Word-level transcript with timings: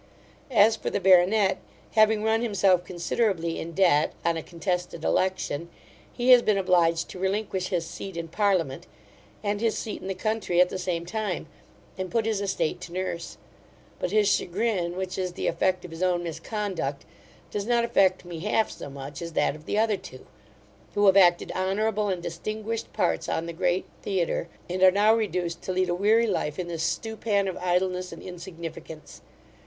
As 0.49 0.75
for 0.75 0.89
the 0.89 0.99
baronet, 0.99 1.59
having 1.91 2.23
run 2.23 2.41
himself 2.41 2.83
considerably 2.83 3.59
in 3.59 3.73
debt, 3.73 4.13
on 4.25 4.35
a 4.35 4.41
contested 4.41 5.03
election, 5.03 5.69
he 6.11 6.31
has 6.31 6.41
been 6.41 6.57
obliged 6.57 7.07
to 7.09 7.19
relinquish 7.19 7.67
his 7.67 7.85
seat 7.85 8.17
in 8.17 8.27
parliament, 8.27 8.87
and 9.43 9.61
his 9.61 9.77
seat 9.77 10.01
in 10.01 10.07
the 10.07 10.15
country 10.15 10.59
at 10.59 10.69
the 10.69 10.79
same 10.79 11.05
time, 11.05 11.45
and 11.99 12.09
put 12.09 12.25
his 12.25 12.41
estate 12.41 12.81
to 12.81 12.91
nurse; 12.91 13.37
but 13.99 14.09
his 14.09 14.27
chagrin, 14.27 14.97
which 14.97 15.19
is 15.19 15.33
the 15.33 15.45
effect 15.45 15.85
of 15.85 15.91
his 15.91 16.01
own 16.01 16.23
misconduct, 16.23 17.05
does 17.51 17.67
not 17.67 17.83
affect 17.83 18.25
me 18.25 18.39
half 18.39 18.71
so 18.71 18.89
much 18.89 19.21
as 19.21 19.33
that 19.33 19.55
of 19.55 19.67
the 19.67 19.77
other 19.77 19.97
two, 19.97 20.25
who 20.95 21.05
have 21.05 21.15
acted 21.15 21.51
honourable 21.51 22.09
and 22.09 22.23
distinguished 22.23 22.91
parts 22.91 23.29
on 23.29 23.45
the 23.45 23.53
great 23.53 23.85
theatre, 24.01 24.47
and 24.67 24.81
are 24.81 24.89
now 24.89 25.13
reduced 25.13 25.61
to 25.61 25.71
lead 25.71 25.89
a 25.89 25.93
weary 25.93 26.25
life 26.25 26.57
in 26.57 26.67
this 26.67 26.81
stew 26.81 27.15
pan 27.15 27.47
of 27.47 27.55
idleness 27.57 28.11
and 28.11 28.23
insignificance. 28.23 29.21